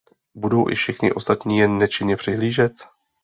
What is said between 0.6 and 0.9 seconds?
i